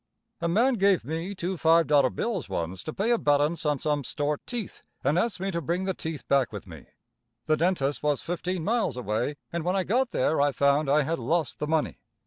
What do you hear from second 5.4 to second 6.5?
to bring the teeth